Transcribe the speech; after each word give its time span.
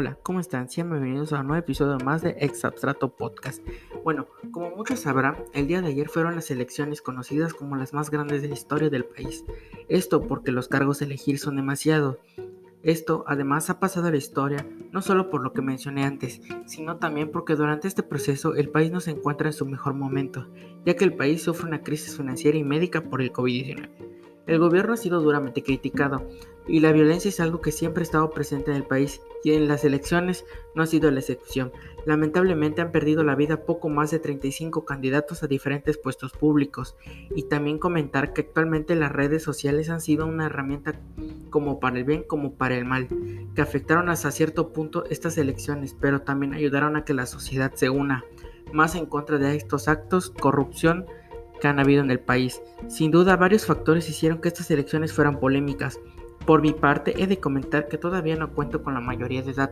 Hola, 0.00 0.16
¿cómo 0.22 0.38
están? 0.38 0.70
Sean 0.70 0.90
bienvenidos 0.90 1.32
a 1.32 1.40
un 1.40 1.48
nuevo 1.48 1.58
episodio 1.58 1.98
más 2.04 2.22
de 2.22 2.36
Ex 2.38 2.64
Abstrato 2.64 3.16
Podcast. 3.16 3.66
Bueno, 4.04 4.28
como 4.52 4.70
muchos 4.70 5.00
sabrán, 5.00 5.38
el 5.54 5.66
día 5.66 5.82
de 5.82 5.88
ayer 5.88 6.08
fueron 6.08 6.36
las 6.36 6.52
elecciones 6.52 7.02
conocidas 7.02 7.52
como 7.52 7.74
las 7.74 7.92
más 7.92 8.08
grandes 8.08 8.40
de 8.40 8.46
la 8.46 8.54
historia 8.54 8.90
del 8.90 9.04
país. 9.04 9.44
Esto 9.88 10.24
porque 10.28 10.52
los 10.52 10.68
cargos 10.68 11.02
a 11.02 11.04
elegir 11.04 11.40
son 11.40 11.56
demasiados. 11.56 12.18
Esto 12.84 13.24
además 13.26 13.70
ha 13.70 13.80
pasado 13.80 14.06
a 14.06 14.12
la 14.12 14.18
historia, 14.18 14.64
no 14.92 15.02
solo 15.02 15.30
por 15.30 15.42
lo 15.42 15.52
que 15.52 15.62
mencioné 15.62 16.04
antes, 16.04 16.42
sino 16.66 16.98
también 16.98 17.32
porque 17.32 17.56
durante 17.56 17.88
este 17.88 18.04
proceso 18.04 18.54
el 18.54 18.68
país 18.68 18.92
no 18.92 19.00
se 19.00 19.10
encuentra 19.10 19.48
en 19.48 19.52
su 19.52 19.66
mejor 19.66 19.94
momento, 19.94 20.46
ya 20.86 20.94
que 20.94 21.06
el 21.06 21.16
país 21.16 21.42
sufre 21.42 21.66
una 21.66 21.82
crisis 21.82 22.16
financiera 22.16 22.56
y 22.56 22.62
médica 22.62 23.02
por 23.02 23.20
el 23.20 23.32
COVID-19. 23.32 24.17
El 24.48 24.58
gobierno 24.58 24.94
ha 24.94 24.96
sido 24.96 25.20
duramente 25.20 25.62
criticado 25.62 26.26
y 26.66 26.80
la 26.80 26.90
violencia 26.90 27.28
es 27.28 27.38
algo 27.38 27.60
que 27.60 27.70
siempre 27.70 28.00
ha 28.00 28.04
estado 28.04 28.30
presente 28.30 28.70
en 28.70 28.78
el 28.78 28.82
país 28.82 29.20
y 29.44 29.52
en 29.52 29.68
las 29.68 29.84
elecciones 29.84 30.46
no 30.74 30.82
ha 30.82 30.86
sido 30.86 31.10
la 31.10 31.20
excepción. 31.20 31.70
Lamentablemente 32.06 32.80
han 32.80 32.90
perdido 32.90 33.24
la 33.24 33.34
vida 33.34 33.64
poco 33.64 33.90
más 33.90 34.10
de 34.10 34.18
35 34.18 34.86
candidatos 34.86 35.42
a 35.42 35.48
diferentes 35.48 35.98
puestos 35.98 36.32
públicos 36.32 36.96
y 37.36 37.44
también 37.44 37.78
comentar 37.78 38.32
que 38.32 38.40
actualmente 38.40 38.96
las 38.96 39.12
redes 39.12 39.42
sociales 39.42 39.90
han 39.90 40.00
sido 40.00 40.26
una 40.26 40.46
herramienta 40.46 40.98
como 41.50 41.78
para 41.78 41.98
el 41.98 42.04
bien 42.04 42.22
como 42.22 42.54
para 42.54 42.76
el 42.76 42.86
mal, 42.86 43.08
que 43.54 43.60
afectaron 43.60 44.08
hasta 44.08 44.30
cierto 44.30 44.72
punto 44.72 45.04
estas 45.10 45.36
elecciones, 45.36 45.94
pero 45.98 46.22
también 46.22 46.54
ayudaron 46.54 46.96
a 46.96 47.04
que 47.04 47.12
la 47.12 47.26
sociedad 47.26 47.74
se 47.74 47.90
una 47.90 48.24
más 48.72 48.94
en 48.94 49.06
contra 49.06 49.38
de 49.38 49.56
estos 49.56 49.88
actos, 49.88 50.30
corrupción, 50.30 51.06
que 51.58 51.68
han 51.68 51.80
habido 51.80 52.02
en 52.02 52.10
el 52.10 52.20
país. 52.20 52.62
Sin 52.88 53.10
duda, 53.10 53.36
varios 53.36 53.66
factores 53.66 54.08
hicieron 54.08 54.40
que 54.40 54.48
estas 54.48 54.70
elecciones 54.70 55.12
fueran 55.12 55.40
polémicas. 55.40 55.98
Por 56.46 56.62
mi 56.62 56.72
parte, 56.72 57.22
he 57.22 57.26
de 57.26 57.40
comentar 57.40 57.88
que 57.88 57.98
todavía 57.98 58.36
no 58.36 58.54
cuento 58.54 58.82
con 58.82 58.94
la 58.94 59.00
mayoría 59.00 59.42
de 59.42 59.50
edad. 59.50 59.70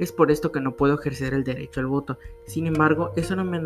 Es 0.00 0.10
por 0.12 0.30
esto 0.30 0.50
que 0.50 0.60
no 0.60 0.76
puedo 0.76 0.94
ejercer 0.94 1.34
el 1.34 1.44
derecho 1.44 1.80
al 1.80 1.86
voto. 1.86 2.18
Sin 2.46 2.66
embargo, 2.66 3.12
eso 3.14 3.36
no 3.36 3.44
me, 3.44 3.60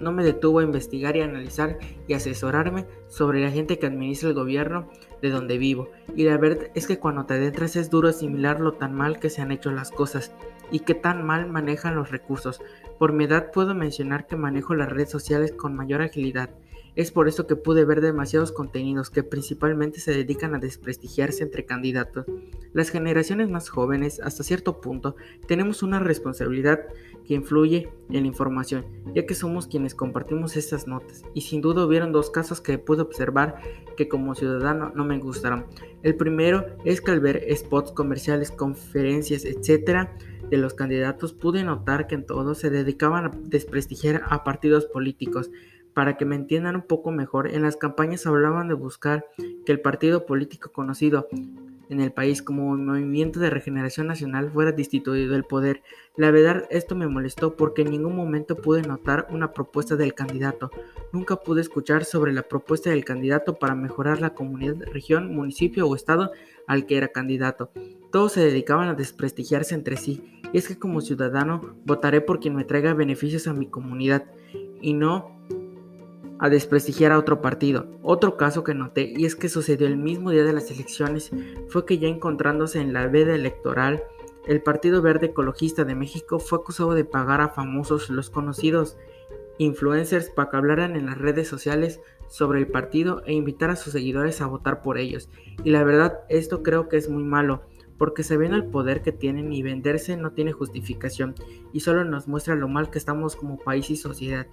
no 0.00 0.12
me 0.12 0.24
detuvo 0.24 0.58
a 0.58 0.64
investigar 0.64 1.16
y 1.16 1.20
analizar 1.20 1.78
y 2.08 2.14
asesorarme 2.14 2.86
sobre 3.08 3.40
la 3.40 3.50
gente 3.50 3.78
que 3.78 3.86
administra 3.86 4.28
el 4.28 4.34
gobierno 4.34 4.88
de 5.22 5.30
donde 5.30 5.58
vivo. 5.58 5.88
Y 6.14 6.24
la 6.24 6.36
verdad 6.38 6.68
es 6.74 6.86
que 6.86 6.98
cuando 6.98 7.24
te 7.24 7.34
adentras 7.34 7.76
es 7.76 7.88
duro 7.88 8.08
asimilar 8.08 8.60
lo 8.60 8.72
tan 8.72 8.94
mal 8.94 9.20
que 9.20 9.30
se 9.30 9.42
han 9.42 9.52
hecho 9.52 9.70
las 9.70 9.90
cosas 9.90 10.32
y 10.70 10.80
que 10.80 10.94
tan 10.94 11.24
mal 11.24 11.48
manejan 11.48 11.94
los 11.94 12.10
recursos. 12.10 12.60
Por 12.98 13.12
mi 13.12 13.24
edad 13.24 13.52
puedo 13.52 13.74
mencionar 13.74 14.26
que 14.26 14.36
manejo 14.36 14.74
las 14.74 14.90
redes 14.90 15.10
sociales 15.10 15.52
con 15.52 15.76
mayor 15.76 16.02
agilidad 16.02 16.50
es 16.96 17.12
por 17.12 17.28
eso 17.28 17.46
que 17.46 17.56
pude 17.56 17.84
ver 17.84 18.00
demasiados 18.00 18.52
contenidos 18.52 19.10
que 19.10 19.22
principalmente 19.22 20.00
se 20.00 20.12
dedican 20.12 20.54
a 20.54 20.58
desprestigiarse 20.58 21.42
entre 21.42 21.66
candidatos. 21.66 22.24
Las 22.72 22.88
generaciones 22.88 23.50
más 23.50 23.68
jóvenes, 23.68 24.18
hasta 24.20 24.42
cierto 24.42 24.80
punto, 24.80 25.14
tenemos 25.46 25.82
una 25.82 25.98
responsabilidad 25.98 26.80
que 27.26 27.34
influye 27.34 27.90
en 28.10 28.22
la 28.22 28.28
información, 28.28 28.86
ya 29.14 29.26
que 29.26 29.34
somos 29.34 29.66
quienes 29.66 29.94
compartimos 29.94 30.56
estas 30.56 30.86
notas. 30.86 31.22
Y 31.34 31.42
sin 31.42 31.60
duda 31.60 31.84
hubieron 31.84 32.12
dos 32.12 32.30
casos 32.30 32.60
que 32.60 32.78
pude 32.78 33.02
observar 33.02 33.60
que 33.96 34.08
como 34.08 34.34
ciudadano 34.34 34.92
no 34.94 35.04
me 35.04 35.18
gustaron. 35.18 35.66
El 36.02 36.14
primero 36.14 36.64
es 36.84 37.00
que 37.00 37.10
al 37.10 37.20
ver 37.20 37.44
spots 37.54 37.92
comerciales, 37.92 38.50
conferencias, 38.50 39.44
etc., 39.44 40.08
de 40.48 40.56
los 40.58 40.74
candidatos 40.74 41.32
pude 41.32 41.64
notar 41.64 42.06
que 42.06 42.14
en 42.14 42.24
todos 42.24 42.58
se 42.58 42.70
dedicaban 42.70 43.24
a 43.24 43.30
desprestigiar 43.42 44.22
a 44.28 44.44
partidos 44.44 44.86
políticos, 44.86 45.50
para 45.96 46.18
que 46.18 46.26
me 46.26 46.36
entiendan 46.36 46.76
un 46.76 46.82
poco 46.82 47.10
mejor, 47.10 47.48
en 47.48 47.62
las 47.62 47.78
campañas 47.78 48.26
hablaban 48.26 48.68
de 48.68 48.74
buscar 48.74 49.24
que 49.64 49.72
el 49.72 49.80
partido 49.80 50.26
político 50.26 50.70
conocido 50.70 51.26
en 51.88 52.02
el 52.02 52.12
país 52.12 52.42
como 52.42 52.76
Movimiento 52.76 53.40
de 53.40 53.48
Regeneración 53.48 54.06
Nacional 54.06 54.50
fuera 54.50 54.72
destituido 54.72 55.32
del 55.32 55.44
poder. 55.44 55.82
La 56.14 56.30
verdad 56.30 56.64
esto 56.68 56.96
me 56.96 57.08
molestó 57.08 57.56
porque 57.56 57.80
en 57.80 57.92
ningún 57.92 58.14
momento 58.14 58.56
pude 58.56 58.82
notar 58.82 59.26
una 59.30 59.54
propuesta 59.54 59.96
del 59.96 60.12
candidato. 60.12 60.70
Nunca 61.14 61.36
pude 61.36 61.62
escuchar 61.62 62.04
sobre 62.04 62.34
la 62.34 62.42
propuesta 62.42 62.90
del 62.90 63.06
candidato 63.06 63.58
para 63.58 63.74
mejorar 63.74 64.20
la 64.20 64.34
comunidad, 64.34 64.76
región, 64.92 65.34
municipio 65.34 65.88
o 65.88 65.96
estado 65.96 66.30
al 66.66 66.84
que 66.84 66.98
era 66.98 67.08
candidato. 67.08 67.70
Todos 68.12 68.32
se 68.32 68.40
dedicaban 68.40 68.88
a 68.88 68.94
desprestigiarse 68.94 69.74
entre 69.74 69.96
sí. 69.96 70.42
Y 70.52 70.58
es 70.58 70.68
que 70.68 70.78
como 70.78 71.00
ciudadano 71.00 71.74
votaré 71.86 72.20
por 72.20 72.38
quien 72.38 72.54
me 72.54 72.64
traiga 72.64 72.92
beneficios 72.92 73.48
a 73.48 73.54
mi 73.54 73.66
comunidad 73.66 74.26
y 74.82 74.92
no 74.92 75.35
a 76.38 76.48
desprestigiar 76.48 77.12
a 77.12 77.18
otro 77.18 77.40
partido. 77.40 77.86
Otro 78.02 78.36
caso 78.36 78.64
que 78.64 78.74
noté, 78.74 79.12
y 79.16 79.24
es 79.24 79.36
que 79.36 79.48
sucedió 79.48 79.86
el 79.86 79.96
mismo 79.96 80.30
día 80.30 80.44
de 80.44 80.52
las 80.52 80.70
elecciones, 80.70 81.30
fue 81.68 81.86
que 81.86 81.98
ya 81.98 82.08
encontrándose 82.08 82.80
en 82.80 82.92
la 82.92 83.06
veda 83.06 83.34
electoral, 83.34 84.02
el 84.46 84.62
Partido 84.62 85.02
Verde 85.02 85.26
Ecologista 85.26 85.84
de 85.84 85.94
México 85.94 86.38
fue 86.38 86.58
acusado 86.58 86.94
de 86.94 87.04
pagar 87.04 87.40
a 87.40 87.48
famosos 87.48 88.10
los 88.10 88.30
conocidos 88.30 88.96
influencers 89.58 90.30
para 90.30 90.50
que 90.50 90.56
hablaran 90.56 90.96
en 90.96 91.06
las 91.06 91.18
redes 91.18 91.48
sociales 91.48 92.00
sobre 92.28 92.58
el 92.58 92.68
partido 92.68 93.22
e 93.24 93.32
invitar 93.32 93.70
a 93.70 93.76
sus 93.76 93.92
seguidores 93.92 94.40
a 94.40 94.46
votar 94.46 94.82
por 94.82 94.98
ellos. 94.98 95.30
Y 95.64 95.70
la 95.70 95.82
verdad, 95.84 96.20
esto 96.28 96.62
creo 96.62 96.88
que 96.88 96.96
es 96.96 97.08
muy 97.08 97.24
malo 97.24 97.62
porque 97.98 98.22
se 98.22 98.36
ven 98.36 98.54
el 98.54 98.66
poder 98.66 99.02
que 99.02 99.12
tienen 99.12 99.52
y 99.52 99.62
venderse 99.62 100.16
no 100.16 100.32
tiene 100.32 100.52
justificación 100.52 101.34
y 101.72 101.80
solo 101.80 102.04
nos 102.04 102.28
muestra 102.28 102.54
lo 102.54 102.68
mal 102.68 102.90
que 102.90 102.98
estamos 102.98 103.36
como 103.36 103.58
país 103.58 103.90
y 103.90 103.96
sociedad. 103.96 104.46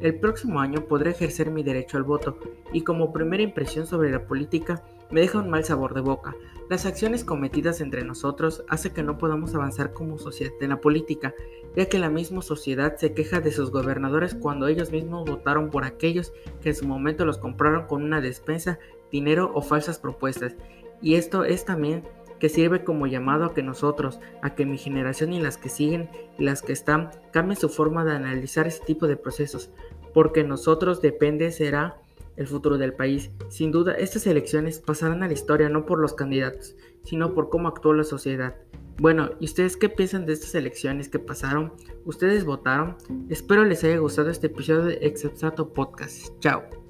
El 0.00 0.18
próximo 0.18 0.60
año 0.60 0.86
podré 0.86 1.10
ejercer 1.10 1.50
mi 1.50 1.62
derecho 1.62 1.96
al 1.96 2.02
voto 2.02 2.38
y 2.72 2.82
como 2.82 3.12
primera 3.12 3.42
impresión 3.42 3.86
sobre 3.86 4.10
la 4.10 4.26
política 4.26 4.82
me 5.10 5.20
deja 5.20 5.38
un 5.38 5.50
mal 5.50 5.64
sabor 5.64 5.94
de 5.94 6.00
boca. 6.00 6.34
Las 6.68 6.84
acciones 6.84 7.22
cometidas 7.22 7.80
entre 7.80 8.04
nosotros 8.04 8.64
hacen 8.68 8.92
que 8.92 9.04
no 9.04 9.18
podamos 9.18 9.54
avanzar 9.54 9.92
como 9.92 10.18
sociedad 10.18 10.52
en 10.60 10.70
la 10.70 10.80
política, 10.80 11.32
ya 11.76 11.88
que 11.88 11.98
la 11.98 12.10
misma 12.10 12.42
sociedad 12.42 12.96
se 12.96 13.14
queja 13.14 13.40
de 13.40 13.52
sus 13.52 13.70
gobernadores 13.70 14.34
cuando 14.34 14.66
ellos 14.66 14.90
mismos 14.90 15.28
votaron 15.28 15.70
por 15.70 15.84
aquellos 15.84 16.32
que 16.60 16.70
en 16.70 16.74
su 16.74 16.86
momento 16.86 17.24
los 17.24 17.38
compraron 17.38 17.86
con 17.86 18.02
una 18.02 18.20
despensa, 18.20 18.80
dinero 19.12 19.52
o 19.54 19.62
falsas 19.62 20.00
propuestas. 20.00 20.56
Y 21.00 21.14
esto 21.14 21.44
es 21.44 21.64
también 21.64 22.02
que 22.38 22.48
sirve 22.48 22.84
como 22.84 23.06
llamado 23.06 23.44
a 23.44 23.54
que 23.54 23.62
nosotros, 23.62 24.20
a 24.42 24.54
que 24.54 24.66
mi 24.66 24.78
generación 24.78 25.32
y 25.32 25.40
las 25.40 25.56
que 25.58 25.68
siguen 25.68 26.08
y 26.38 26.44
las 26.44 26.62
que 26.62 26.72
están 26.72 27.10
cambien 27.32 27.58
su 27.58 27.68
forma 27.68 28.04
de 28.04 28.12
analizar 28.12 28.66
este 28.66 28.86
tipo 28.86 29.06
de 29.06 29.16
procesos, 29.16 29.70
porque 30.14 30.44
nosotros 30.44 31.02
depende 31.02 31.50
será 31.50 31.98
el 32.36 32.46
futuro 32.46 32.78
del 32.78 32.94
país. 32.94 33.30
Sin 33.48 33.72
duda, 33.72 33.94
estas 33.94 34.26
elecciones 34.26 34.80
pasarán 34.80 35.22
a 35.22 35.26
la 35.26 35.32
historia 35.32 35.68
no 35.68 35.86
por 35.86 35.98
los 35.98 36.14
candidatos, 36.14 36.76
sino 37.02 37.34
por 37.34 37.48
cómo 37.48 37.68
actuó 37.68 37.94
la 37.94 38.04
sociedad. 38.04 38.56
Bueno, 38.98 39.30
¿y 39.40 39.44
ustedes 39.44 39.76
qué 39.76 39.88
piensan 39.88 40.24
de 40.24 40.32
estas 40.32 40.54
elecciones 40.54 41.08
que 41.08 41.18
pasaron? 41.18 41.72
¿Ustedes 42.04 42.44
votaron? 42.44 42.96
Espero 43.28 43.64
les 43.64 43.84
haya 43.84 43.98
gustado 43.98 44.30
este 44.30 44.46
episodio 44.46 44.84
de 44.84 44.98
Exceptato 45.02 45.72
Podcast. 45.72 46.28
Chao. 46.40 46.85